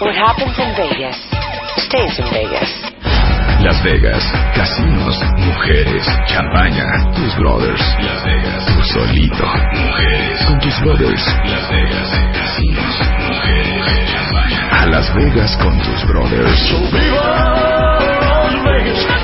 [0.00, 1.12] What happens in Vegas
[1.76, 2.72] stays in Vegas.
[3.60, 4.24] Las Vegas,
[4.56, 7.82] casinos, mujeres, champaña, tus brothers.
[8.00, 9.44] Las Vegas, tú solito,
[9.76, 11.26] mujeres, con tus brothers.
[11.44, 12.94] Las Vegas, casinos,
[13.28, 14.80] mujeres, champaña.
[14.80, 16.72] A Las Vegas con tus brothers.
[17.20, 19.19] A Las Vegas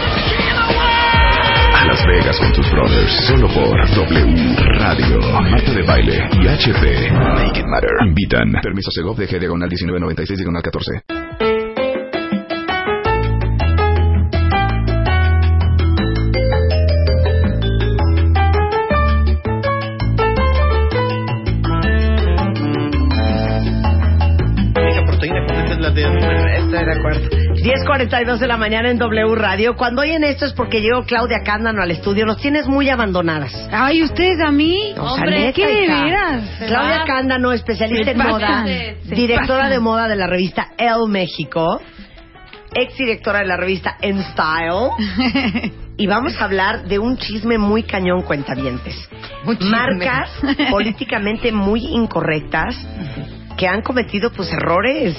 [2.07, 7.11] con tus brothers, solo por W Radio, Marta de Baile y HP.
[7.11, 7.90] Make it matter.
[8.07, 8.52] Invitan.
[8.62, 11.15] Permiso Segov de G diagonal 1996 diagonal 14.
[27.86, 29.76] 10.42 de la mañana en W Radio.
[29.76, 32.27] Cuando oyen esto es porque llegó Claudia Cándano al estudio.
[32.27, 33.55] Nos tienes muy abandonadas.
[33.70, 34.92] Ay, ¿ustedes a mí?
[34.98, 36.50] O sea, Hombre, ¿qué de veras?
[36.67, 38.64] Claudia Cándano, especialista en moda,
[39.05, 41.80] directora de moda de la revista Elle México,
[42.75, 45.72] exdirectora de la revista En Style.
[45.98, 48.94] Y vamos a hablar de un chisme muy cañón, cuentavientes.
[49.47, 49.70] Chisme.
[49.70, 50.28] Marcas
[50.70, 52.77] políticamente muy incorrectas
[53.56, 55.16] que han cometido pues errores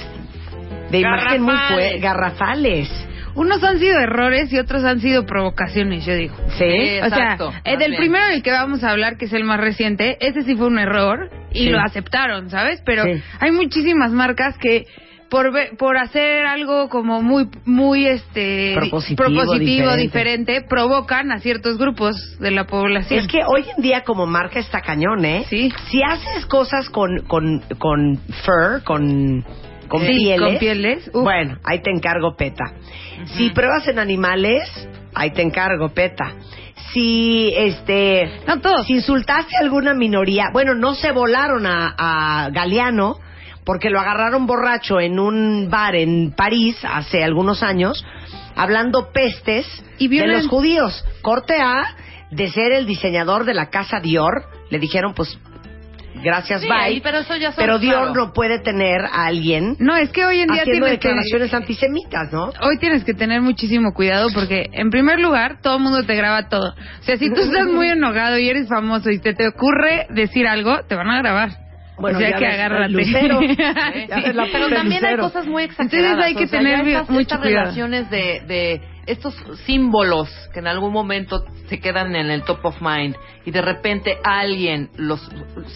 [0.90, 1.90] de imagen muy Garrafales.
[1.92, 3.04] fue- garrafales.
[3.34, 6.34] Unos han sido errores y otros han sido provocaciones, yo digo.
[6.58, 6.64] ¿Sí?
[6.70, 6.98] Sí.
[7.04, 8.00] O sea, Exacto, eh, del bien.
[8.00, 10.78] primero del que vamos a hablar, que es el más reciente, ese sí fue un
[10.78, 11.68] error y Sí.
[11.70, 12.82] lo aceptaron, ¿sabes?
[12.84, 13.22] Pero Sí.
[13.38, 14.86] hay muchísimas marcas que
[15.30, 20.52] por ve- por hacer algo como muy muy este Propositivo, propositivo, diferente.
[20.52, 20.62] diferente.
[20.68, 23.20] provocan a ciertos grupos de la población.
[23.20, 25.44] Es que hoy en día como marca está cañón, ¿eh?
[25.50, 25.70] Sí.
[25.90, 29.44] Si haces cosas con, con, con fur, con,
[29.88, 31.22] con Sí, pieles, con pieles, uf.
[31.22, 32.72] bueno, ahí te encargo peta.
[33.36, 34.68] Si pruebas en animales,
[35.14, 36.34] ahí te encargo peta.
[36.92, 38.30] Si, este...
[38.46, 38.86] no todos.
[38.86, 43.16] Si insultaste a alguna minoría, bueno, no se volaron a, a Galeano
[43.68, 48.02] porque lo agarraron borracho en un bar en París hace algunos años,
[48.56, 49.66] hablando pestes
[49.98, 51.04] Y de los judíos.
[51.20, 51.94] Corte A,
[52.30, 55.38] de ser el diseñador de la casa Dior, le dijeron, pues,
[56.22, 56.76] gracias, Sí, bye.
[56.76, 58.14] ahí, pero eso ya son- Pero Dior claro.
[58.14, 61.54] no puede tener a alguien No, es que hoy en día haciendo tienes que- declaraciones
[61.54, 62.52] antisemitas, ¿no?
[62.62, 66.48] Hoy tienes que tener muchísimo cuidado porque, en primer lugar, todo el mundo te graba
[66.48, 66.70] todo.
[67.00, 70.46] O sea, si tú estás muy enojado y eres famoso y te, te ocurre decir
[70.46, 71.50] algo, te van a grabar.
[72.00, 72.92] Bueno, o sea ya que agárrate.
[72.92, 73.40] Lucero.
[73.48, 75.22] Sí, ves la pero también hay Lucero.
[75.24, 76.24] cosas muy Entonces exageradas.
[76.26, 77.60] hay que o sea, tener estas, mucho estas cuidado.
[77.62, 82.80] relaciones de, de estos símbolos que en algún momento se quedan en el top of
[82.80, 85.20] mind y de repente alguien los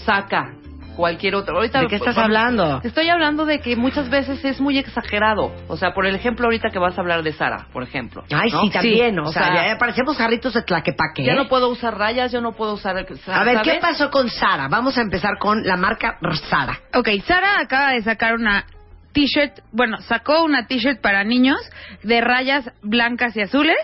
[0.05, 0.53] saca
[0.97, 1.57] cualquier otro.
[1.57, 2.81] Ahorita, ¿De qué estás hablando?
[2.83, 5.53] Estoy hablando de que muchas veces es muy exagerado.
[5.69, 8.25] O sea, por el ejemplo ahorita que vas a hablar de Sara, por ejemplo.
[8.31, 8.63] Ay, ¿no?
[8.63, 9.15] sí, también.
[9.15, 11.25] Sí, o, sea, ya parecemos jarritos de tlaquepaque.
[11.25, 11.37] ya ¿eh?
[11.37, 12.97] no puedo usar rayas, yo no puedo usar...
[12.99, 14.69] A ver, ¿qué pasó con Sara?
[14.69, 16.19] Vamos a empezar con la marca
[16.49, 16.79] Sara.
[16.95, 18.67] Ok, Sara acaba de sacar una
[19.13, 21.59] t-shirt, bueno, sacó una t-shirt para niños
[22.03, 23.77] de rayas blancas y azules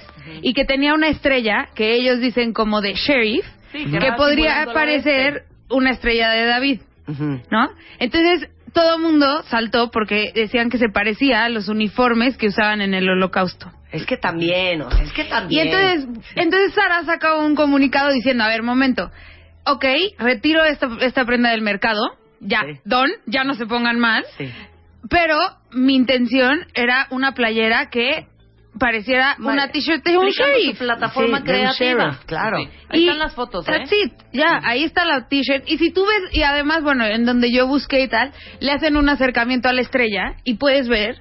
[0.42, 5.32] y que tenía una estrella que ellos dicen como de sheriff, Sí, que podría parecer
[5.34, 5.48] oeste.
[5.70, 6.80] una estrella de David.
[7.50, 7.70] ¿no?
[7.98, 12.80] Entonces todo el mundo saltó porque decían que se parecía a los uniformes que usaban
[12.82, 13.72] en el holocausto.
[13.90, 15.68] Es que también, o sea, es que Y también.
[15.68, 19.10] entonces, entonces Sara saca un comunicado diciendo, a ver, momento,
[19.64, 19.84] ok,
[20.18, 22.00] retiro esta, esta prenda del mercado,
[22.40, 22.80] ya, Sí.
[22.84, 24.50] don, ya no se pongan mal, Sí.
[25.08, 25.36] Pero
[25.72, 28.26] mi intención era una playera que
[28.78, 30.78] pareciera una t-shirt de un sheriff.
[30.78, 31.72] su plataforma Sí, creativa.
[32.10, 32.58] sheriff, claro.
[32.58, 32.68] Sí.
[32.90, 33.72] Ahí están las fotos, ¿eh?
[33.72, 34.12] That's it.
[34.32, 35.64] Ya, ahí está la t-shirt.
[35.68, 38.96] Y si tú ves, y además, bueno, en donde yo busqué y tal, le hacen
[38.96, 41.20] un acercamiento a la estrella y puedes ver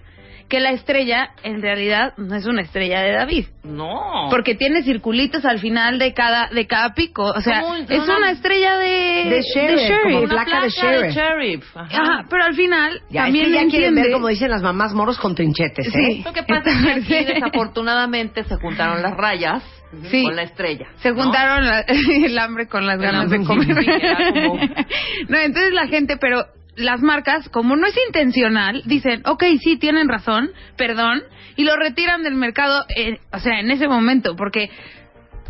[0.49, 3.45] que la estrella en realidad no es una estrella de David.
[3.63, 4.27] No.
[4.29, 7.23] Porque tiene circulitos al final de cada de cada pico.
[7.25, 11.13] O sea, Como es una- una estrella de, De sheriff, como Una placa de sheriff.
[11.15, 11.77] sheriff.
[11.77, 12.01] Ajá.
[12.01, 14.01] Ajá, pero al final Ya, también es que ya quieren entiende...
[14.03, 15.91] ver, como dicen las mamás, moros con trinchetes, ¿eh?
[15.91, 16.21] Sí.
[16.25, 19.63] Lo que pasa es que aquí desafortunadamente se juntaron las rayas
[20.11, 20.23] Sí.
[20.23, 20.87] con la estrella.
[20.97, 21.23] Se ¿no?
[21.23, 21.79] juntaron la-
[22.25, 23.83] el hambre con las El ganas de comer.
[23.83, 24.59] sí, era como-
[25.29, 26.45] No, entonces la gente, pero
[26.77, 31.23] las marcas, como no es intencional, dicen, ok, sí, tienen razón, perdón,
[31.55, 34.69] y lo retiran del mercado, eh, o sea, en ese momento, porque,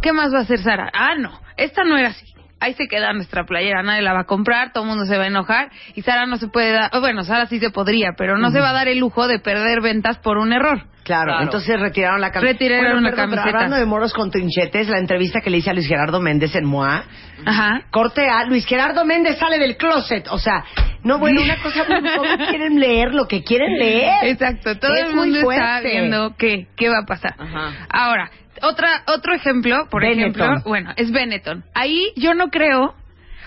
[0.01, 0.89] ¿qué más va a hacer Sara?
[0.93, 2.25] Ah, no, esta no era así.
[2.59, 5.25] Ahí se queda nuestra playera, nadie la va a comprar, todo el mundo se va
[5.25, 8.49] a enojar y Sara no se puede dar, bueno, Sara sí se podría, pero no
[8.49, 10.87] se va a dar el lujo de perder ventas por un error.
[11.07, 11.43] Claro, Claro.
[11.43, 12.59] entonces retiraron la camiseta.
[12.59, 13.49] Retiraron la perdón, camiseta.
[13.57, 16.65] hablando de moros con trinchetes, la entrevista que le hice a Luis Gerardo Méndez en
[16.65, 17.05] MOA,
[17.45, 17.81] Ajá.
[17.91, 20.27] corte a Luis Gerardo Méndez sale del closet.
[20.29, 20.65] O sea,
[21.03, 22.01] no, bueno, una cosa ¿cómo
[22.49, 24.25] quieren leer lo que quieren leer.
[24.25, 25.89] Exacto, todo Es el muy mundo está fuerte.
[25.91, 27.35] viendo qué, qué va a pasar.
[27.39, 27.87] Ajá.
[27.89, 28.29] Ahora,
[28.61, 30.41] otra, otro ejemplo, por Benetton.
[30.43, 31.63] ejemplo, bueno, es Benetton.
[31.73, 32.95] Ahí yo no creo,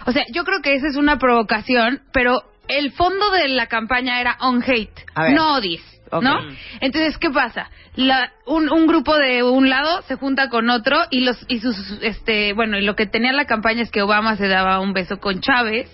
[0.07, 4.19] o sea, yo creo que esa es una provocación, pero el fondo de la campaña
[4.19, 4.99] era on hate,
[5.35, 6.39] no odies, ¿no?
[6.81, 7.71] Entonces, ¿qué pasa?
[7.95, 11.77] La, un, un grupo de un lado se junta con otro y los y sus
[12.03, 15.19] este bueno y lo que tenía la campaña es que Obama se daba un beso
[15.19, 15.89] con Chávez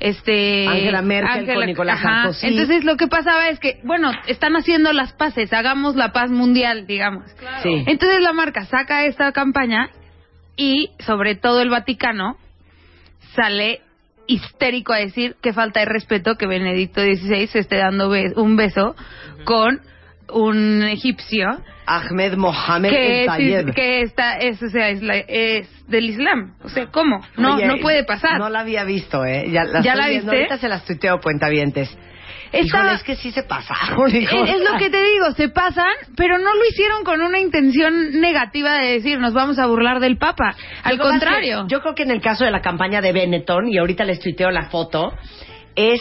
[0.00, 2.14] este Angela Merkel con Nicolás ajá.
[2.22, 2.46] Sarkozy.
[2.46, 6.86] entonces lo que pasaba es que bueno están haciendo las paces hagamos la paz mundial
[6.86, 7.24] digamos
[7.62, 7.84] Sí.
[7.86, 9.90] entonces la marca saca esta campaña
[10.56, 12.36] y sobre todo el Vaticano
[13.34, 13.80] sale
[14.26, 18.56] histérico a decir que falta de respeto que Benedicto XVI se esté dando be- un
[18.56, 18.94] beso
[19.44, 19.80] con
[20.32, 21.48] un egipcio
[21.84, 26.54] Ahmed Mohamed que es, que está es, o sea, es, la- es del Islam.
[26.62, 27.20] O sea, ¿cómo?
[27.36, 28.38] No, Oye, no puede pasar.
[28.38, 29.50] No la había visto, ¿eh?
[29.50, 30.30] Ya la, ¿Ya la viste?
[30.30, 31.94] Ahorita se las tuiteo cuentavientes.
[32.52, 34.44] Híjole, es que sí se pasaron, es, hijo.
[34.44, 38.78] es lo que te digo, se pasan, pero no lo hicieron con una intención negativa
[38.78, 40.54] de decir nos vamos a burlar del Papa.
[40.82, 41.66] Al que contrario.
[41.68, 44.50] Yo creo que en el caso de la campaña de Benetton, y ahorita les tuiteo
[44.50, 45.12] la foto,
[45.74, 46.00] es.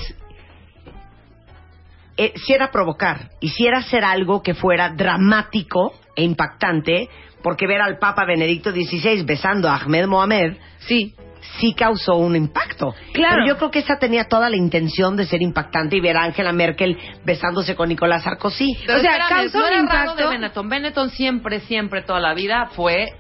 [2.17, 7.09] Eh, si era provocar y si era hacer algo que fuera dramático e impactante,
[7.41, 11.15] porque ver al Papa Benedicto XVI besando a Ahmed Mohamed sí.
[11.59, 12.93] Sí causó un impacto.
[13.13, 13.35] Claro.
[13.37, 16.23] Pero yo creo que esa tenía toda la intención de ser impactante y ver a
[16.23, 18.77] Angela Merkel besándose con Nicolás Sarkozy.
[18.85, 20.23] Pero O sea, espérame, causa no un era raro impacto.
[20.29, 20.69] de Benetton.
[20.69, 23.13] Benetton siempre, siempre, toda la vida fue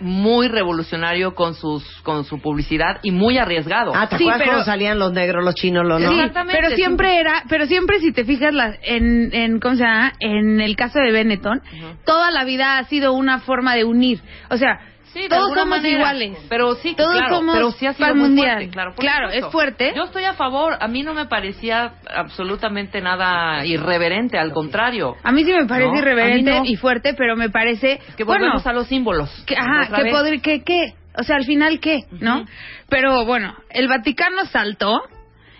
[0.00, 3.92] muy revolucionario con sus con su publicidad y muy arriesgado.
[3.94, 6.08] Ah, ¿te Sí, acuerdas pero- cuando salían los negros, los chinos, los no?
[6.10, 9.84] Sí, Exactamente, pero siempre era, pero siempre si te fijas la- en, en, ¿cómo se
[9.84, 10.12] llama?
[10.18, 11.60] En el caso de Benetton,
[12.04, 14.20] toda la vida ha sido una forma de unir.
[14.50, 14.80] O sea,
[15.12, 15.98] Sí, de todos alguna somos manera.
[15.98, 16.38] iguales.
[16.48, 18.54] Pero sí, Todos claro, somos pero sí ha sido muy mundial.
[18.56, 18.94] fuerte, claro.
[18.96, 19.92] Claro, es fuerte.
[19.94, 20.76] Yo estoy a favor.
[20.80, 25.14] A mí no me parecía absolutamente nada irreverente, al contrario.
[25.22, 26.64] A mí sí me parece No, irreverente no.
[26.64, 29.28] y fuerte, pero me parece Que bueno, volvemos a los símbolos.
[29.46, 32.38] que, ajá, que, podri- que qué, o sea, al final qué, ¿no?
[32.42, 32.48] Ujú.
[32.88, 35.02] Pero bueno, el Vaticano saltó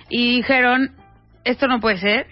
[0.08, 0.93] y dijeron,
[1.44, 2.26] esto no puede ser.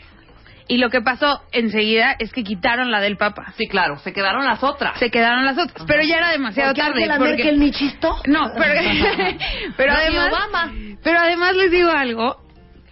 [0.70, 3.52] Y lo que pasó enseguida es que quitaron la del Papa.
[3.56, 4.98] Sí, claro, se quedaron las otras.
[5.00, 6.98] Se quedaron las otras, pero ya era demasiado Porque tarde.
[7.02, 8.16] Angela porque- Merkel ni chistó.
[8.26, 8.80] No, pero,
[9.76, 10.72] pero No, además, Obama.
[11.02, 12.36] pero además les digo algo.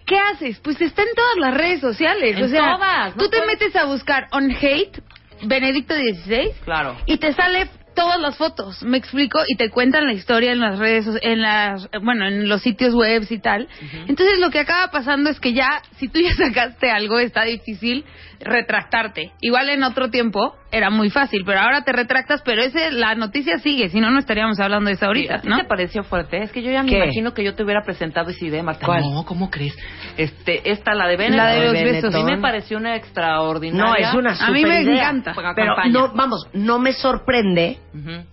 [0.06, 0.58] ¿Qué haces?
[0.60, 2.36] Pues está en todas las redes sociales.
[2.36, 5.00] En o sea, todas, no tú te metes a buscar on hate
[5.44, 6.96] Benedicto XVI Claro.
[7.06, 10.78] y te sale todas las fotos, me explico, y te cuentan la historia en las
[10.78, 13.66] redes, en las, bueno, en los sitios web y tal.
[14.06, 18.04] Entonces lo que acaba pasando es que ya, si tú ya sacaste algo, está difícil
[18.38, 19.32] retractarte.
[19.40, 23.58] Igual en otro tiempo era muy fácil, pero ahora te retractas, pero ese, la noticia
[23.58, 25.56] sigue, si no, no estaríamos hablando de eso ahorita, ¿A ti ¿no?
[25.58, 26.42] te pareció fuerte?
[26.42, 26.96] Es que yo ya me ¿Qué?
[26.96, 28.84] imagino que yo te hubiera presentado esa idea, Marta.
[28.84, 29.02] ¿Cuál?
[29.02, 29.74] No, ¿cómo crees?
[30.16, 31.36] Este, esta, la de Benetton.
[31.38, 32.14] La de los besos.
[32.14, 33.84] Sí me pareció una extraordinaria.
[33.86, 35.02] No, es una A mí me super idea.
[35.04, 35.34] encanta.
[35.34, 35.92] Para Pero campaña.
[35.92, 37.78] no, vamos, no me sorprende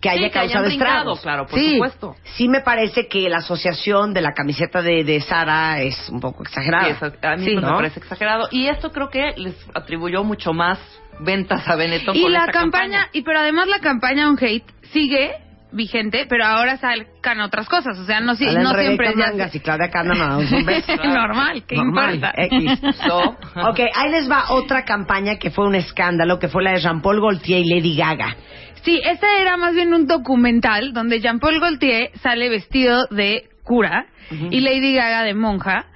[0.01, 1.21] que haya Sí, que causado brincado, estragos.
[1.21, 2.15] claro, por sí, supuesto.
[2.35, 6.43] Sí me parece que la asociación de la camiseta de, de Sara es un poco
[6.43, 6.85] exagerada.
[6.85, 7.75] Sí, eso a mí Sí, pues me ¿no?
[7.77, 8.47] parece exagerado.
[8.51, 10.79] Y esto creo que les atribuyó mucho más
[11.19, 14.65] ventas a Benetton y con la esta campaña, y pero además la campaña on hate
[14.91, 15.31] sigue
[15.71, 19.59] vigente, pero ahora sacan otras cosas, o sea, no, si, no siempre ya- Mangas y
[19.59, 20.95] Claudia damos un beso.
[21.03, 22.33] normal, ¿qué Normal, importa?
[22.41, 22.79] X.
[23.05, 23.17] So.
[23.19, 27.19] ok, ahí les va otra campaña que fue un escándalo, que fue la de Jean-Paul
[27.19, 28.35] Gaultier y Lady Gaga.
[28.83, 34.61] Sí, este era más bien un documental donde Jean-Paul Gaultier sale vestido de cura y
[34.61, 35.87] Lady Gaga de monja.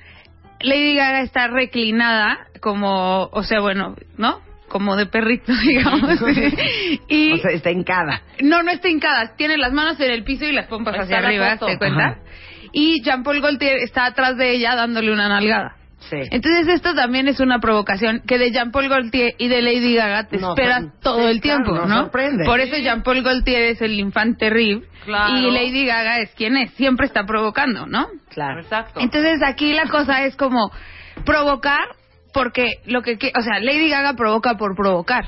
[0.59, 4.41] Lady Gaga está reclinada como, o sea, bueno, ¿no?
[4.69, 6.19] Como de perrito, digamos.
[7.07, 8.21] y O sea, está hincada.
[8.41, 11.17] no, no está hincada, tiene las manos en el piso y las pompas Ahí hacia
[11.17, 11.57] arriba.
[11.57, 12.05] ¿te cuenta?
[12.05, 12.17] Ajá.
[12.71, 15.75] Y Jean-Paul Gaultier está atrás de ella dándole una nalgada.
[16.09, 16.15] Sí.
[16.31, 20.37] Entonces esto también es una provocación que de Jean-Paul Gaultier y de Lady Gaga te
[20.37, 21.97] No, esperas son- todo sí, el tiempo, claro, ¿no?
[22.03, 22.45] sorprende.
[22.45, 25.35] Por eso Jean-Paul Gaultier es el infante terrible Claro.
[25.37, 28.07] y Lady Gaga es quien es, siempre está provocando, ¿no?
[28.29, 28.61] Claro.
[28.61, 28.99] Exacto.
[29.01, 30.71] Entonces aquí la cosa es como
[31.25, 31.85] provocar
[32.33, 35.25] porque lo que, o sea, Lady Gaga provoca por provocar.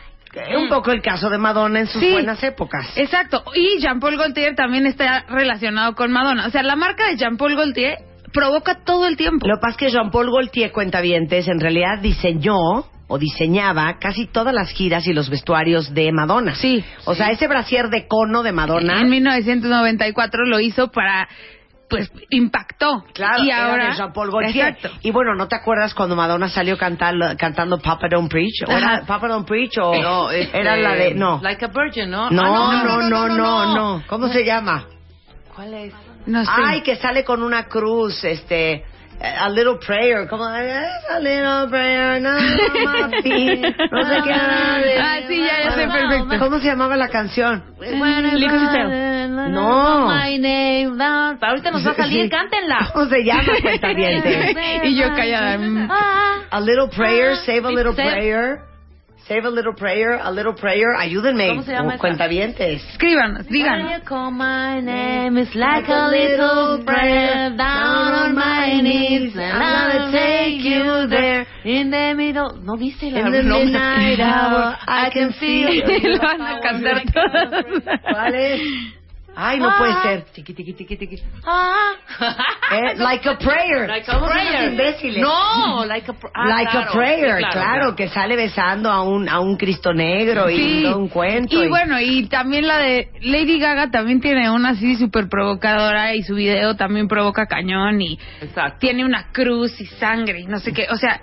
[0.58, 2.12] Un poco el caso de Madonna en sus Sí.
[2.12, 2.88] buenas épocas.
[2.96, 3.44] Exacto.
[3.54, 6.48] Y Jean-Paul Gaultier también está relacionado con Madonna.
[6.48, 7.98] O sea, la marca de Jean-Paul Gaultier
[8.32, 9.46] provoca todo el tiempo.
[9.46, 14.54] Lo que pasa es que Jean-Paul Gaultier, cuentavientes, en realidad diseñó o diseñaba casi todas
[14.54, 16.56] las giras y los vestuarios de Madonna.
[16.56, 16.82] Sí.
[17.04, 19.02] O sea, ese brasier de cono de Madonna.
[19.02, 21.28] En 1994 lo hizo para,
[21.92, 23.04] pues, impactó.
[23.14, 23.96] Claro, y ahora.
[24.48, 24.90] Exacto.
[25.02, 28.64] Y bueno, ¿no te acuerdas cuando Madonna salió cantando, cantando Papa Don't Preach?
[28.68, 29.04] ¿O era.
[29.06, 31.14] Papa Don't Preach o No, este, era la de...
[31.14, 31.40] No.
[31.44, 32.30] Like a Virgin, ¿no?
[32.32, 34.86] no, Ah, no, no, no, no, ¿Cómo se llama?
[35.54, 35.94] ¿Cuál es?
[36.26, 36.52] No sé.
[36.52, 38.86] Ay, que sale con una cruz, este...
[39.22, 44.34] A little prayer, como a little prayer, no, my feet, no sé qué.
[44.34, 46.40] Ah, sí, ya, ya sé perfecto.
[46.40, 47.64] ¿Cómo se llamaba la canción?
[49.32, 50.08] No.
[50.08, 51.38] My name down.
[51.42, 52.30] Ahorita nos va a salir, Sí.
[52.30, 52.90] cántenla.
[52.94, 53.44] ¿Cómo se llama?
[54.84, 55.58] Y yo callada.
[55.58, 55.90] mm.
[56.52, 58.60] A little prayer, save a little prayer.
[59.28, 60.94] Save a little prayer, a little prayer.
[60.98, 62.18] Ayúdenme, ¿Cómo se llama When
[63.50, 63.90] digan.
[63.92, 70.12] you call my name, it's like a little prayer down on my knees, and I'll
[70.12, 72.58] take you there in the middle.
[72.64, 73.60] No dice la In the no.
[73.60, 75.70] midnight hour, I can feel
[76.04, 78.02] Lo van a cantar todas.
[78.02, 78.62] ¿Cuál es?
[79.36, 80.04] Ay, no puede Ah.
[80.04, 80.24] ser.
[80.34, 81.16] Tiqui, tiqui, tiqui, tiqui.
[82.72, 83.88] Eh, like a prayer.
[83.88, 84.72] Like a Somos unos prayer.
[84.72, 85.22] imbéciles.
[85.22, 89.02] No, like a, pr- ah, like claro, a prayer, sí, claro, que sale besando a
[89.04, 90.84] un, a un Cristo negro y Sí.
[90.84, 91.64] todo un cuento.
[91.64, 96.24] Y bueno, y también la de Lady Gaga también tiene una así súper provocadora y
[96.24, 98.78] su video también provoca cañón y Exacto.
[98.80, 100.88] tiene una cruz y sangre y no sé qué.
[100.92, 101.22] O sea,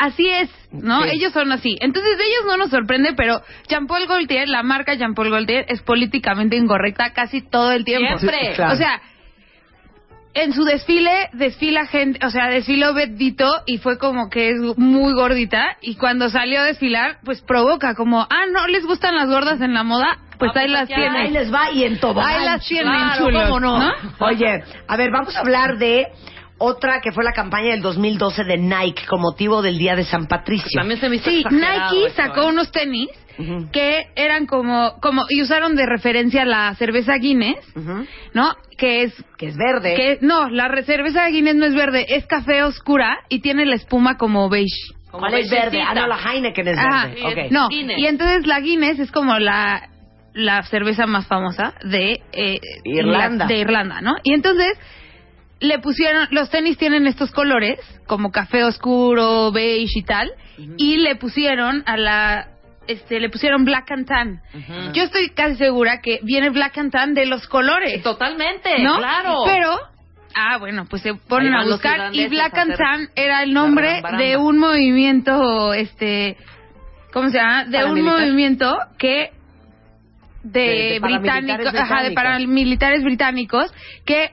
[0.00, 1.02] así es, ¿no?
[1.04, 1.10] Sí.
[1.12, 1.76] Ellos son así.
[1.80, 5.66] Entonces de ellos no nos sorprende, pero Jean Paul Gaultier, la marca Jean Paul Gaultier
[5.68, 8.18] es políticamente incorrecta casi todo el tiempo.
[8.18, 8.38] Siempre.
[8.50, 8.74] Sí, claro.
[8.74, 9.00] O sea,
[10.32, 15.12] en su desfile desfila gente, o sea, desfiló Betito y fue como que es muy
[15.12, 19.60] gordita y cuando salió a desfilar, pues provoca como, ah, no les gustan las gordas
[19.60, 21.32] en la moda, pues Ah, ahí pues las aquí Ahí tienen.
[21.34, 22.20] les va y en todo.
[22.24, 23.92] Ahí las tienen, claro, chulos, cómo no.
[24.20, 26.06] Oye, a ver, vamos a hablar de
[26.60, 30.26] otra que fue la campaña del 2012 de Nike con motivo del Día de San
[30.26, 30.68] Patricio.
[30.78, 32.46] También se me hizo Sí, Nike eso, sacó ¿eh?
[32.50, 33.08] unos tenis
[33.72, 37.56] que eran como, como, y usaron de referencia la cerveza Guinness.
[38.34, 38.54] ¿no?
[38.76, 39.94] Que es Que es verde.
[39.94, 43.64] Que, no, la re- cerveza de Guinness no es verde, es café oscura y tiene
[43.64, 44.92] la espuma como beige.
[45.10, 45.80] Como ¿Cuál es verde?
[45.82, 47.16] Ah, no, la Heineken es Ajá, verde.
[47.18, 47.32] sí, Ok.
[47.46, 47.98] es- No, Guinness.
[47.98, 49.88] y entonces la Guinness es como la,
[50.34, 53.46] la cerveza más famosa de eh, Irlanda.
[53.46, 54.16] la- de Irlanda, ¿no?
[54.22, 54.78] Y entonces
[55.60, 60.30] le pusieron, los tenis tienen estos colores, como café oscuro, beige y tal,
[60.76, 62.48] y le pusieron a la,
[62.86, 64.40] este, le pusieron black and tan.
[64.94, 68.02] Yo estoy casi segura que viene black and tan de los colores.
[68.02, 68.96] Totalmente, ¿no?
[68.98, 69.42] claro.
[69.46, 69.78] Pero,
[70.34, 74.36] ah, bueno, pues se ponen a buscar y Black and Tan era el nombre de
[74.36, 76.36] un movimiento, este,
[77.12, 77.64] ¿cómo se llama?
[77.66, 79.30] De un movimiento que
[80.42, 83.72] De- de, de británicos, ajá, de paramilitares británicos
[84.06, 84.30] que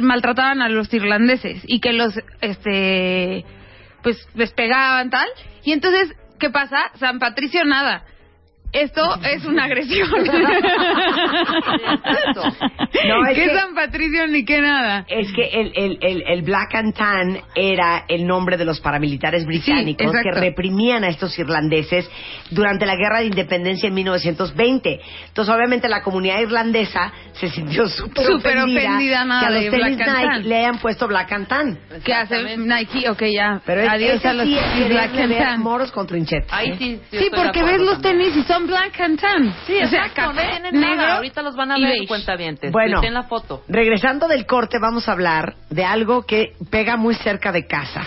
[0.00, 3.44] maltrataban a los irlandeses y que los, este,
[4.02, 5.28] pues les pegaban tal.
[5.64, 6.90] Y entonces, ¿qué pasa?
[6.98, 8.04] San Patricio nada.
[8.72, 10.08] Esto es una agresión.
[13.06, 15.04] No, es ¿Qué que- San Patricio ni qué nada?
[15.08, 19.46] Es que el, el, el, el Black and Tan era el nombre de los paramilitares
[19.46, 20.30] británicos exacto.
[20.34, 22.10] que reprimían a estos irlandeses
[22.50, 25.00] durante la guerra de independencia en 1920.
[25.28, 29.70] Entonces, obviamente, la comunidad irlandesa se sintió súper ofendida, ofendida, nada que a los de
[29.70, 31.78] tenis Black Nike le hayan puesto Black and Tan.
[32.04, 33.08] ¿Qué hace Nike?
[33.10, 33.60] Ok, ya.
[33.64, 35.60] Pero Adiós a los sí Black and Tan.
[35.62, 36.52] moros con trinchetes.
[36.52, 37.00] Ahí sí.
[37.10, 39.54] Sí, de porque ves los tenis y son black and tan.
[39.66, 41.16] Sí, o sea, exacto, no café, tienen negro nada.
[41.16, 42.06] Ahorita los van a ver, beige.
[42.08, 42.72] cuentavientes.
[42.72, 43.62] Bueno, Tuiteen la foto.
[43.68, 48.02] regresando del corte vamos a hablar de algo que pega muy cerca de casa,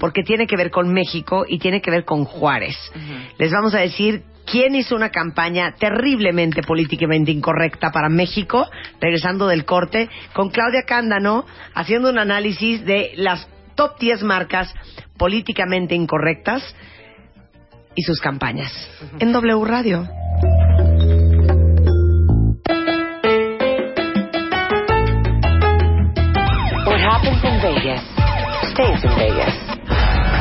[0.00, 2.76] porque tiene que ver con México y tiene que ver con Juárez.
[3.38, 8.66] Les vamos a decir quién hizo una campaña terriblemente políticamente incorrecta para México,
[9.00, 11.44] regresando del corte, con Claudia Cándano
[11.74, 14.72] haciendo un análisis de las top 10 marcas
[15.18, 16.62] políticamente incorrectas
[17.96, 18.70] y sus campañas.
[19.18, 20.06] En W Radio.
[26.86, 28.02] What happens in Vegas
[28.70, 29.54] stays in Vegas.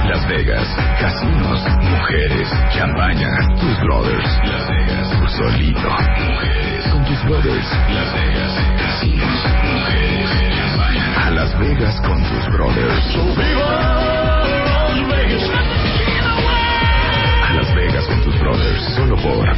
[0.06, 0.68] Las Vegas,
[1.00, 4.30] casinos, mujeres, champaña, tus brothers.
[4.44, 5.90] Las Vegas, tú solito.
[5.90, 7.68] Mujeres, con tus brothers.
[7.90, 11.26] Las Vegas, casinos, mujeres, champaña.
[11.26, 13.45] A Las Vegas con tus brothers.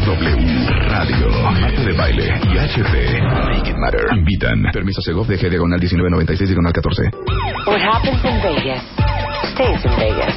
[0.08, 1.28] W Radio.
[1.44, 3.22] Marta de baile y HP.
[3.52, 4.08] Make it matter.
[4.16, 4.64] Invitan.
[4.72, 7.12] Permiso Segov DG Diagonal 1996 Diagonal 14.
[7.68, 8.82] What happens in Vegas
[9.52, 10.34] stays in Vegas.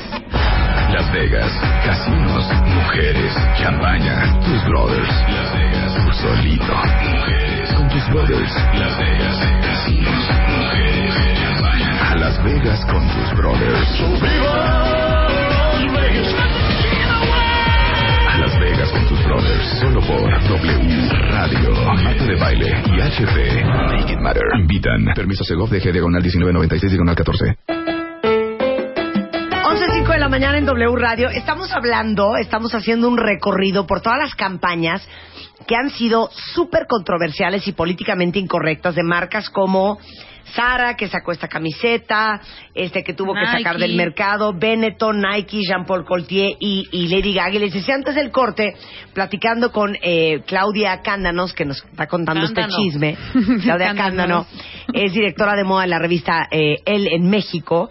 [0.91, 1.53] Las Vegas,
[1.87, 5.09] casinos, mujeres, champaña, tus brothers.
[5.31, 6.75] Las Vegas, tú solito.
[7.07, 8.53] Mujeres, con tus brothers.
[8.75, 12.11] Las Vegas, casinos, mujeres, champaña.
[12.11, 14.01] A Las Vegas con tus brothers.
[14.51, 15.30] A
[19.31, 19.79] brothers.
[19.79, 21.71] Solo por W Radio.
[21.85, 23.65] Marta de baile y HP.
[23.65, 24.43] Make it matter.
[24.59, 25.15] Invitan.
[25.15, 27.57] Permiso Segov DG Diagonal 1996 Diagonal 14.
[29.63, 31.29] 11.05 de la mañana en W Radio.
[31.31, 35.07] Estamos hablando, estamos haciendo un recorrido por todas las campañas
[35.67, 39.99] que han sido súper controversiales y políticamente incorrectas de marcas como
[40.55, 42.41] Sara, que sacó esta camiseta,
[42.75, 47.57] este que tuvo que sacar del mercado, Benetton, Nike, Jean-Paul Coltier y, y Lady Gaga.
[47.57, 48.75] Y les decía antes del corte,
[49.13, 52.69] platicando con eh, Claudia Cándanos, que nos está contando Cándano.
[52.69, 53.17] este chisme.
[53.63, 54.47] Claudia Cándano
[54.93, 57.91] es directora de moda de la revista eh, Elle en México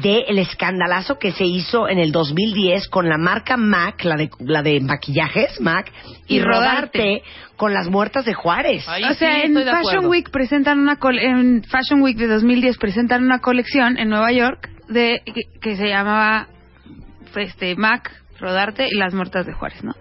[0.00, 4.62] del escandalazo que se hizo en el 2010 con la marca MAC, la de, la
[4.62, 5.92] de maquillajes MAC,
[6.26, 6.98] y, Y Rodarte.
[6.98, 7.22] Rodarte.
[7.56, 8.86] con las muertas de Juárez.
[8.88, 10.06] Ahí o sea, sí en de Fashion.
[10.06, 14.68] Week presentan una col- en Fashion Week de 2010 presentan una colección en Nueva York
[14.88, 16.48] de que, que se llamaba
[17.34, 19.94] este Mac Rodarte y las muertas de Juárez, ¿no?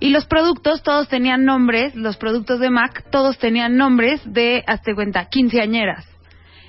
[0.00, 4.94] Y los productos todos tenían nombres, los productos de Mac todos tenían nombres de, hazte
[4.94, 6.04] cuenta, quinceañeras.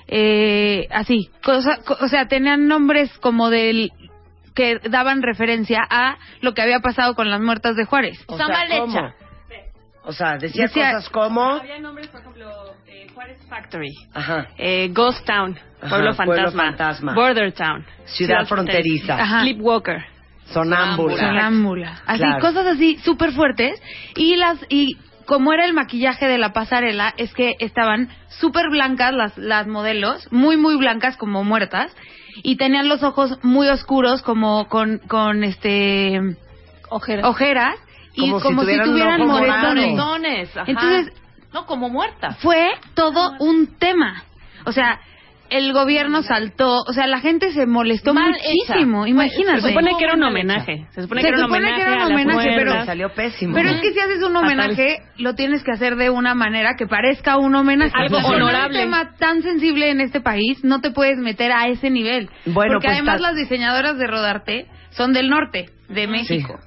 [0.08, 3.90] Eh, así, cosa- co- o sea, tenían nombres como del
[4.54, 8.18] que daban referencia a lo que había pasado con las muertas de Juárez.
[8.28, 8.92] O Está sea, mal ¿cómo?
[8.92, 9.14] hecha.
[10.04, 11.42] O sea, decía, Decía- cosas como...
[11.42, 12.50] Había nombres, por ejemplo,
[12.86, 14.48] eh, Juárez Factory, Ajá.
[14.58, 17.14] eh, Ghost Town, Ajá, Pueblo, Pueblo fantasma.
[17.14, 19.14] Border Town, Ciudad fronteriza.
[19.14, 19.40] Ajá.
[19.40, 20.04] Sleepwalker.
[20.52, 21.16] Sonámbula.
[21.16, 22.02] Sonámbula.
[22.06, 22.40] Así, Claro.
[22.40, 23.80] cosas así súper fuertes.
[24.14, 29.12] Y las, y como era el maquillaje de la pasarela, es que estaban súper blancas
[29.14, 31.94] las, las modelos, muy, muy blancas como muertas,
[32.42, 36.20] y tenían los ojos muy oscuros como con, con este,
[36.90, 37.24] Ojeras.
[37.26, 37.76] ojeras,
[38.14, 39.92] y Como como, si si tuvieran moretones.
[39.92, 40.70] Moretones, ajá.
[40.70, 41.12] Entonces-
[41.52, 42.36] no, como muertas.
[42.38, 44.24] Fue todo un tema.
[44.66, 45.00] O sea,
[45.54, 49.10] el gobierno saltó, o sea, la gente se molestó Mal muchísimo, hecha.
[49.10, 49.60] imagínate.
[49.60, 50.86] Se supone que era un homenaje.
[50.90, 52.84] Se supone Se que era un supone homenaje, que era un a las homenaje, pero-.
[52.84, 53.54] Salió pésimo.
[53.54, 56.86] Pero es que si haces un homenaje, lo tienes que hacer de una manera que
[56.88, 57.92] parezca un homenaje.
[57.94, 58.78] Algo honorable.
[58.78, 62.28] un tema tan sensible en este país, no te puedes meter a ese nivel.
[62.46, 66.58] Bueno, Porque pues, además las diseñadoras de Rodarte son del norte, de México.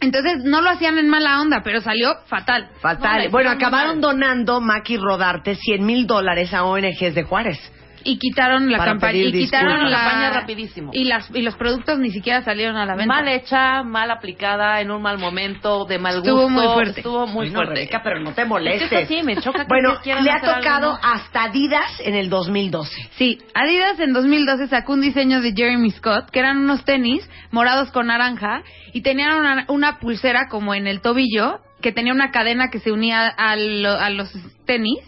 [0.00, 2.68] Entonces no lo hacían en mala onda, pero salió fatal.
[2.80, 3.24] Fatal.
[3.24, 4.00] No, bueno, acabaron mal.
[4.00, 7.58] donando Mac y Rodarte 100 mil dólares a ONGs de Juárez.
[8.04, 9.18] Y quitaron la campaña.
[9.18, 10.90] Y quitaron la Campaña rapidísimo.
[10.92, 13.14] Y, las, y los productos ni siquiera salieron a la venta.
[13.14, 16.30] Mal hecha, mal aplicada, en un mal momento, de mal gusto.
[16.30, 17.00] Estuvo muy fuerte.
[17.00, 17.74] Estuvo muy fuerte.
[17.74, 18.88] Rebeca, pero no te Es molestes.
[18.90, 22.28] que es así, me choca que Bueno, le ha algo, tocado hasta Adidas en el
[22.28, 23.08] 2012.
[23.16, 27.90] Sí, Adidas en 2012 sacó un diseño de Jeremy Scott, que eran unos tenis morados
[27.90, 32.68] con naranja, y tenían una, una pulsera como en el tobillo, que tenía una cadena
[32.70, 34.30] que se unía a, lo- a los
[34.66, 34.98] tenis.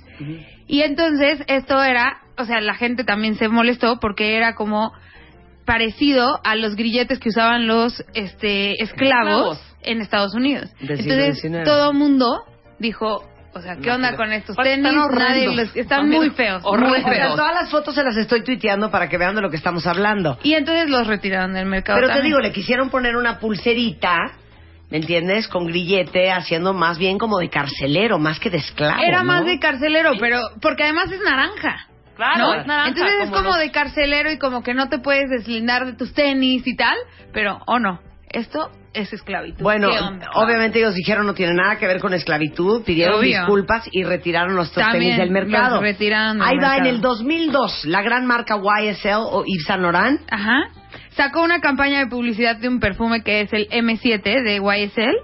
[0.67, 4.93] Y entonces esto era, o sea, la gente también se molestó porque era como
[5.65, 9.77] parecido a los grilletes que usaban los este esclavos, Esclavos.
[9.83, 10.71] en Estados Unidos.
[10.81, 12.45] Del Entonces todo mundo
[12.79, 14.87] dijo, o sea, ¿qué onda con estos tenis?
[14.87, 15.15] están.
[15.15, 16.73] Nadie los- están muy feos, muy.
[17.01, 19.57] O sea, todas las fotos se las estoy tuiteando para que vean de lo que
[19.57, 20.39] estamos hablando.
[20.43, 21.99] Y entonces los retiraron del mercado.
[22.01, 24.19] Pero te digo, le quisieron poner una pulserita,
[24.91, 25.49] ¿me entiendes?
[25.49, 29.03] Con grillete, haciendo más bien como de carcelero, más que de esclavo.
[29.03, 29.25] Era ¿no?
[29.25, 31.89] más de carcelero, pero porque además es naranja.
[32.17, 32.55] Claro, ¿no?
[32.55, 32.89] es naranja.
[32.89, 36.13] Entonces es como los- de carcelero y como que no te puedes deslindar de tus
[36.15, 36.97] tenis y tal,
[37.33, 38.01] pero o no,
[38.31, 39.63] esto es esclavitud.
[39.63, 39.89] Bueno,
[40.35, 43.41] obviamente ellos dijeron no tiene nada que ver con esclavitud, pidieron Obvio.
[43.41, 45.81] disculpas y retiraron los También tenis del mercado.
[46.43, 50.21] Ahí va en el 2002, la gran marca YSL o Yves Saint Laurent.
[50.31, 50.71] Ajá.
[51.11, 55.17] Sacó una campaña de publicidad de un perfume que es el M7 de YSL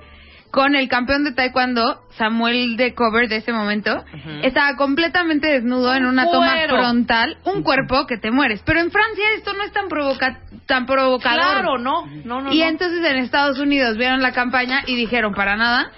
[0.53, 4.05] con el campeón de taekwondo Samuel de Cover de ese momento.
[4.43, 8.63] Estaba completamente desnudo en una toma frontal, un cuerpo que te mueres.
[8.65, 11.41] Pero en Francia esto no es tan provoca tan provocador.
[11.41, 12.53] Claro, no, no, no.
[12.53, 12.65] y no.
[12.67, 15.91] entonces en Estados Unidos vieron la campaña y dijeron para nada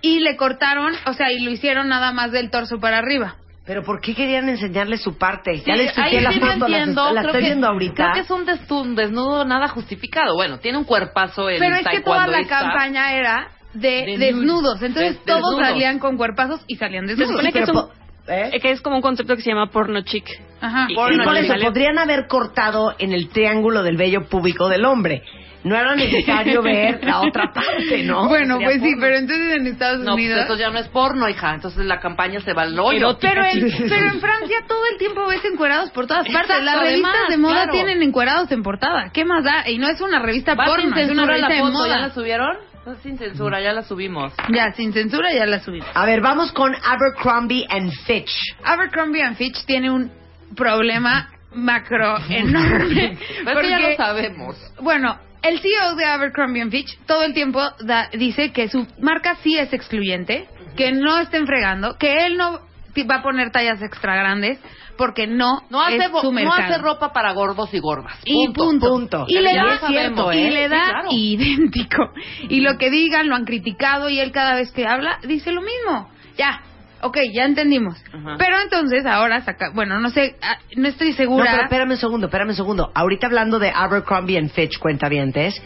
[0.00, 3.36] y le cortaron, o sea, y lo hicieron nada más del torso para arriba.
[3.64, 5.58] Pero ¿por qué querían enseñarle su parte?
[5.58, 7.94] Sí, ya les ahí la sí foto, entiendo, la, estoy que- viendo ahorita.
[7.94, 10.34] Creo que es un, des- un desnudo nada justificado.
[10.34, 15.12] Bueno, tiene un cuerpazo el Pero es que toda la campaña era de, desnudos, entonces
[15.18, 15.68] De- todos desnudos.
[15.68, 17.30] salían con cuerpazos y salían Se desnudos.
[17.32, 18.60] supone que Pero es un- ¿eh?
[18.60, 20.26] que es como un concepto que se llama porno chic.
[20.60, 20.84] Ajá.
[20.88, 24.84] Y- Sí, Porno por eso podrían haber cortado en el triángulo del vello púbico del
[24.84, 25.22] hombre.
[25.64, 28.26] No era necesario ver la otra parte, ¿no?
[28.28, 30.40] Bueno, Sería pues sí, pero entonces en Estados No, pues Unidos...
[30.44, 31.54] eso ya no es porno, hija.
[31.54, 33.16] Entonces la campaña se va al hoyo.
[33.20, 36.42] Pero en, pero en Francia todo el tiempo ves encuerados por todas partes.
[36.42, 37.72] Exacto, Las revistas además, de moda claro.
[37.74, 39.10] tienen encuerados en portada.
[39.12, 39.68] ¿Qué más da?
[39.70, 41.72] Y no es una revista porno, es una censura la revista de foto.
[41.72, 41.98] ¿Ya moda.
[42.00, 42.56] la subieron?
[42.86, 44.32] Va sin censura, ya la subimos.
[44.52, 45.88] Ya, sin censura ya la subimos.
[45.94, 48.30] A ver, vamos con Abercrombie and Fitch.
[48.64, 50.10] Abercrombie and Fitch tiene un
[50.56, 53.18] problema macro enorme.
[53.44, 54.56] Pero eso ya lo sabemos.
[54.80, 59.36] Bueno, el CEO de Abercrombie and Fitch todo el tiempo da- dice que su marca
[59.42, 62.60] sí es excluyente, que no estén fregando, que él no
[62.94, 64.58] ti- va a poner tallas extra grandes
[64.96, 66.62] porque no, No hace, es su no mercado.
[66.62, 68.16] hace ropa para gordos y gordas.
[68.24, 68.88] Y punto.
[68.90, 69.24] punto.
[69.28, 70.50] Y le da, sabemos, y ¿eh?
[70.50, 71.08] le Sí, da claro.
[71.10, 72.10] idéntico.
[72.48, 75.60] Y lo que digan lo han criticado y él cada vez que habla dice lo
[75.62, 76.10] mismo.
[76.36, 76.62] Ya,
[77.02, 78.02] ok, ya entendimos.
[78.12, 78.36] Ajá.
[78.38, 81.50] Pero entonces ahora saca, bueno, no sé, ah, no estoy No, segura.
[81.50, 82.92] pero espérame un segundo, espérame un segundo.
[82.94, 85.60] Ahorita hablando de Abercrombie and Fitch, cuentavientes,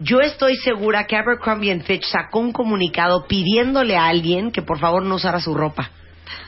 [0.00, 4.78] yo estoy segura que Abercrombie and Fitch sacó un comunicado pidiéndole a alguien que por
[4.78, 5.90] favor no usara su ropa.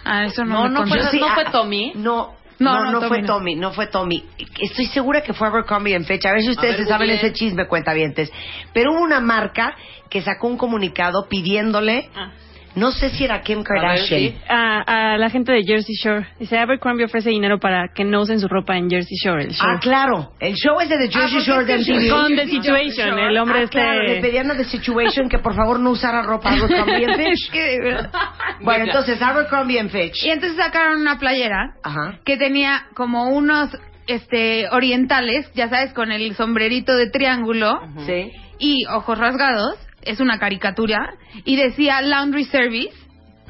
[0.05, 0.95] Ah, eso No, no, me no consta.
[0.97, 1.93] fue- Yo sí, ¿no fue ah, Tommy?
[1.95, 2.38] No.
[2.61, 3.27] No, No, no, no, Tommy fue no.
[3.29, 4.25] Tommy, no fue Tommy.
[4.61, 6.27] Estoy segura que fue Abercrombie and Fitch.
[6.27, 8.33] A ver si ustedes ver, se saben ese chisme, cuentavientes.
[8.73, 9.77] Pero hubo una marca
[10.11, 12.33] que sacó un comunicado pidiéndole, Ah.
[12.79, 14.21] No sé si era Kim A ver, Kardashian.
[14.21, 14.37] sí.
[14.49, 16.27] A, a la gente de Jersey Shore.
[16.38, 19.67] Dice, Abercrombie ofrece dinero para que no usen su ropa en Jersey Shore, el show.
[19.69, 20.33] Ah, claro.
[20.41, 22.11] El show es de The Jersey porque Shore de es que MTV.
[22.11, 23.79] Con The Situation, el hombre Ah, este...
[23.79, 27.51] claro, le pedían a The Situation que por favor no usara ropa Abercrombie and Fitch.
[28.61, 30.25] Bueno, entonces Abercrombie and Fitch.
[30.25, 32.19] Y entonces sacaron una playera Ajá.
[32.25, 33.71] que tenía como unos
[34.07, 38.33] este orientales, ya sabes, con el sombrerito de triángulo Sí.
[38.59, 39.77] y ojos rasgados,
[40.09, 42.94] es una caricatura y decía laundry service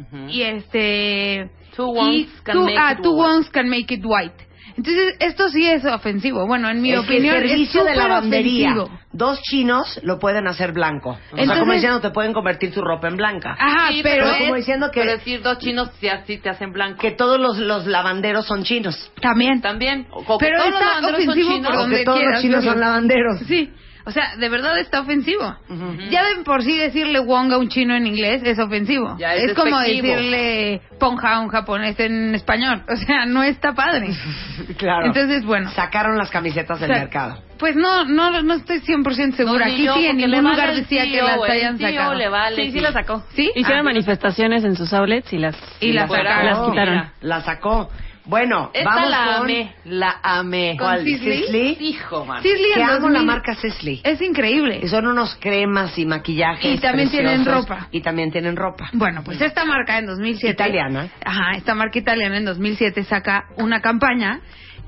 [0.01, 0.29] Ujú.
[0.29, 3.29] y este Two y ones can two, make ah, it two white.
[3.35, 4.35] ones can make it white.
[4.77, 6.47] Entonces, esto sí es ofensivo.
[6.47, 8.75] Bueno, en mi Es opinión el servicio es de lavandería.
[8.75, 8.99] ofensivo.
[9.13, 11.11] Dos chinos lo pueden hacer blanco.
[11.11, 13.57] o sea, Entonces- como diciendo, te pueden convertir tu ropa en blanca.
[13.59, 16.71] Ajá, Sí, pero, pero como diciendo que- Pero decir dos chinos si así te hacen
[16.73, 17.01] blanco.
[17.01, 19.11] Que todos los, los lavanderos son chinos.
[19.21, 19.61] también.
[19.61, 20.07] También.
[20.13, 21.67] O- o que Pero todos los está son ofensivo chinos.
[21.67, 22.71] por O donde que todos los quieras chinos verlo.
[22.73, 23.41] son lavanderos.
[23.49, 23.71] Sí.
[24.09, 25.55] O sea, de verdad está ofensivo.
[25.69, 25.93] Ujú.
[26.11, 29.17] Ya de por sí decirle Wong a un chino en inglés es ofensivo.
[29.19, 30.17] Ya es como despectivo.
[30.17, 32.83] decirle ponja a un japonés en español.
[32.89, 34.09] O sea, no está padre.
[34.79, 35.07] Claro.
[35.07, 35.71] Entonces, bueno.
[35.73, 37.43] Sacaron las camisetas del O sea, mercado.
[37.59, 39.67] Pues no, no, no estoy 100% segura.
[39.67, 42.15] No, ni Aquí yo, sí, en ningún lugar decía que CEO, las hayan sacado.
[42.15, 43.23] le vale, Sí, sí la sacó.
[43.35, 43.51] ¿Sí?
[43.55, 43.91] Hicieron Ah.
[43.91, 46.47] manifestaciones en sus outlets y las, Y las Fuera, sacaron.
[46.61, 46.95] las quitaron.
[46.95, 47.13] mira.
[47.21, 47.91] La sacó.
[48.29, 49.45] Bueno, Esta vamos la con...
[49.45, 49.75] amé.
[49.85, 50.77] La amé.
[50.79, 51.03] ¿Con ¿Cuál?
[51.03, 51.43] Sisley?
[51.45, 51.77] Sisley.
[51.81, 52.43] Hijo, man.
[52.43, 54.03] Sisley amo la 2000 marca Sisley.
[54.05, 54.81] Es increíble.
[54.81, 57.89] Que son unos cremas y maquillajes Y también tienen ropa.
[57.91, 58.91] Y también tienen ropa.
[58.93, 60.53] Bueno, pues esta marca en 2007...
[60.53, 61.09] Italiana.
[61.25, 64.41] Ajá, esta marca italiana en 2007 saca una campaña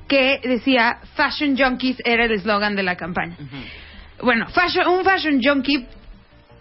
[0.07, 3.37] que decía Fashion Junkies era el eslogan de la campaña.
[4.21, 5.87] Bueno, fashion, un fashion junkie,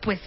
[0.00, 0.18] pues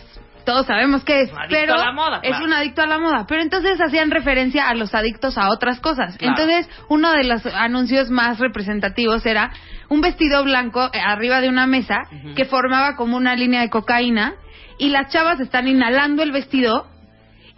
[0.45, 3.25] todos sabemos que es, adicto pero a la moda, es un adicto a la moda.
[3.27, 6.17] Pero entonces hacían referencia a los adictos a otras cosas.
[6.17, 6.35] Claro.
[6.37, 9.51] Entonces, uno de los anuncios más representativos era
[9.89, 12.03] un vestido blanco eh, arriba de una mesa
[12.35, 14.35] que formaba como una línea de cocaína
[14.77, 16.87] y las chavas están inhalando el vestido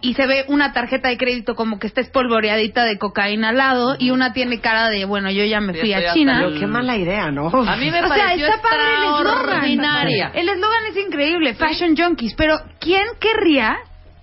[0.06, 3.96] y se ve una tarjeta de crédito como que está espolvoreadita de cocaína al lado
[3.98, 6.44] y una tiene cara de, bueno, yo ya me fui a China.
[6.44, 7.48] Pero qué mala idea, ¿no?
[7.48, 10.30] A mí me O sea, está padre el eslogan.
[10.32, 13.78] El eslogan es increíble, Fashion Junkies, pero ¿quién querría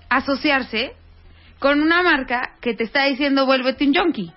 [0.10, 0.93] asociarse
[1.60, 4.32] con una marca que te está diciendo vuélvete un junkie?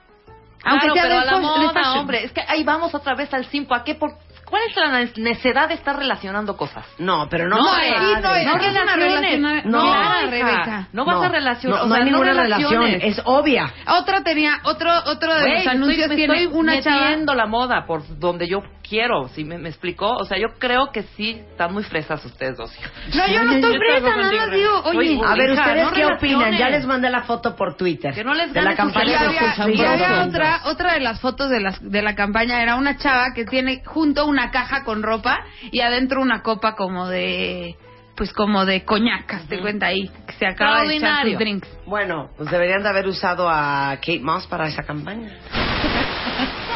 [0.64, 2.24] Aunque Claro, sea pero de, a la de moda, hombre.
[2.24, 3.72] Es que ahí vamos otra vez al simpo.
[3.72, 4.11] ¿A qué por...
[4.48, 6.87] ¿Cuál es la necesidad de estar relacionando cosas?
[6.98, 7.56] No, pero no.
[7.56, 9.40] No, no es- No aquí es una relaciones.
[9.40, 10.30] relación- No.
[10.30, 10.88] Rebeca.
[10.92, 11.78] No vas a relacionar.
[11.80, 12.85] No, o no hay ninguna relación.
[12.85, 13.72] Es obvia.
[13.88, 17.16] Otro tenía, otro, otro de los anuncios tiene estoy una chava.
[17.35, 20.16] la moda por donde yo quiero, ¿sí me, me explicó?
[20.16, 22.72] O sea, yo creo que sí están muy fresas ustedes dos.
[23.14, 25.92] No, yo no estoy Yo estoy nada más digo, oye, Oye, A ver, ¿ustedes no
[25.92, 26.57] qué opinan?
[26.57, 28.14] Ya les mandé la foto por Twitter.
[28.14, 30.03] Que no les de la campaña de había, y champions.
[30.03, 33.44] había otra, otra de las fotos de, las, de la campaña era una chava que
[33.44, 37.77] tiene junto una caja con ropa y adentro una copa como de,
[38.16, 41.68] pues como de coñacas, te cuenta ahí, que se acaba de echar sus drinks.
[41.87, 45.31] Bueno, pues deberían de haber usado a Kate Moss para esa campaña.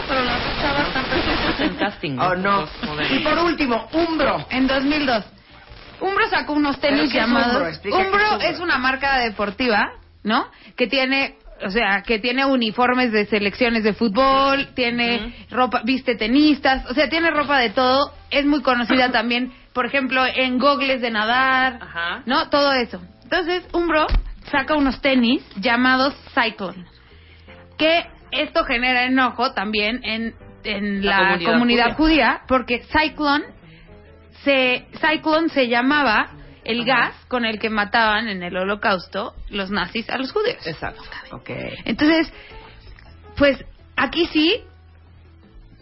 [0.08, 0.88] Pero las dos chavas
[2.18, 3.02] Oh, estos no.
[3.10, 4.46] Y por último, Umbro.
[4.50, 5.24] En 2002.
[6.00, 7.54] Umbro sacó unos tenis ¿Pero qué es llamados...
[7.54, 7.68] Umbro?
[7.68, 8.48] Es Umbro Umbro.
[8.48, 10.48] es una marca deportiva, ¿no?
[10.76, 11.36] Que tiene...
[11.62, 17.10] O sea, que tiene uniformes de selecciones de fútbol, tiene ropa, viste tenistas, o sea,
[17.10, 18.14] tiene ropa de todo.
[18.30, 22.22] Es muy conocida también, por ejemplo, en gogles de nadar, Ajá.
[22.24, 22.48] ¿no?
[22.48, 23.02] Todo eso.
[23.24, 24.06] Entonces, Umbro
[24.50, 26.86] saca unos tenis llamados Cyclone,
[27.76, 31.96] que esto genera enojo también en, en La la, comunidad comunidad, judía.
[31.96, 33.44] judía, porque Cyclone
[34.44, 36.30] se, Cyclone se llamaba
[36.64, 40.66] el gas con el que mataban en el holocausto los nazis a los judíos.
[40.66, 41.02] Exacto.
[41.32, 41.50] Ok.
[41.84, 42.32] Entonces,
[43.36, 43.64] pues
[43.96, 44.62] aquí sí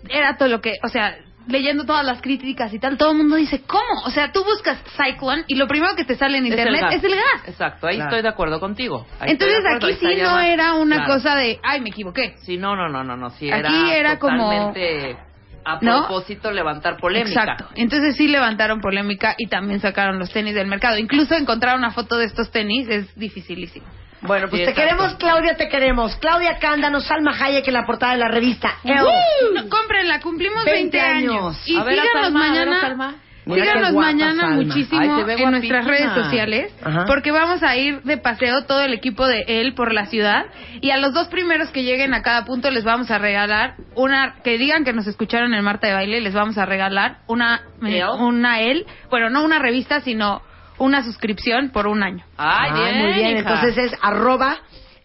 [0.09, 3.37] era todo lo que, o sea, leyendo todas las críticas y tal, todo el mundo
[3.37, 4.03] dice, ¿cómo?
[4.07, 6.83] O sea, tú buscas Cyclone y lo primero que te sale en Es el internet
[6.83, 6.95] gas.
[6.95, 7.49] es el gas.
[7.49, 8.11] Exacto, ahí Claro.
[8.11, 9.07] estoy de acuerdo contigo.
[9.19, 11.15] Ahí Entonces acuerdo, aquí sí no más- era una Claro.
[11.15, 12.37] cosa de, ay, me equivoqué.
[12.43, 15.17] Sí, no, no, no, no, no, sí Aquí era, era como- totalmente
[15.65, 16.07] a ¿No?
[16.07, 17.43] propósito levantar polémica.
[17.43, 17.69] Exacto.
[17.75, 20.97] Entonces sí levantaron polémica y también sacaron los tenis del mercado.
[20.99, 23.85] Incluso encontrar una foto de estos tenis es dificilísimo.
[24.23, 24.81] Bueno, pues Sí, te exacto.
[24.97, 26.17] queremos, Claudia, te queremos.
[26.17, 28.75] Claudia Cándano, Salma Hayek en la portada de la revista.
[28.85, 31.33] No, cómprenla, cumplimos 20 20, años.
[31.35, 31.63] años.
[31.69, 32.81] Y A ver a síganos Salma, a ver mañana.
[32.81, 33.15] Salma.
[33.47, 34.57] Mira qué Síganos guapa mañana Salma.
[34.57, 37.05] muchísimo Ay, en nuestras redes sociales Ajá.
[37.07, 40.45] porque vamos a ir de paseo todo el equipo de él por la ciudad
[40.83, 44.35] y a los dos primeros que lleguen a cada punto les vamos a regalar una
[44.45, 48.05] que digan que nos escucharon en Marta de Baile les vamos a regalar una ¿Elle?
[48.19, 50.43] una él bueno no una revista sino
[50.79, 53.31] una suscripción por un año Ay, Ah, bien, muy bien.
[53.39, 53.39] hija.
[53.41, 54.59] Entonces es arroba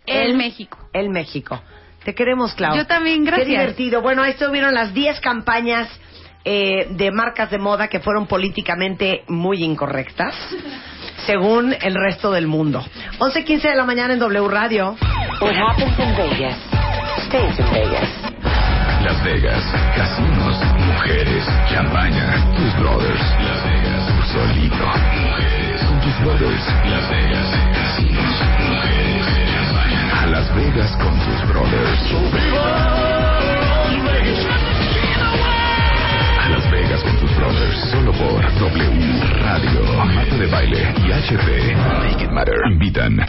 [0.05, 1.61] el México El México.
[2.03, 2.81] Te queremos, Claudia.
[2.81, 3.47] Yo también, gracias.
[3.47, 4.01] Qué divertido.
[4.01, 5.87] Bueno, ahí estuvieron las 10 campañas
[6.43, 10.35] eh, de marcas de moda que fueron políticamente muy incorrectas,
[11.25, 12.83] según el resto del mundo.
[13.19, 14.97] 11.15 de la mañana en W Radio.
[15.39, 16.57] What happens in Vegas
[17.27, 18.09] stays in Vegas.
[19.03, 19.63] Las Vegas,
[19.95, 23.21] casinos, mujeres, champaña, tus brothers.
[23.39, 24.91] Las Vegas, solito,
[26.23, 26.65] brothers.
[26.89, 29.27] Las Vegas, casinos, mujeres.
[30.13, 31.99] A Las Vegas con tus brothers.
[36.39, 40.05] A Las Vegas con tus brothers, solo por W Radio.
[40.05, 41.75] Marta de Baile y HP.
[41.75, 42.57] Make it matter.
[42.71, 43.25] Invitan.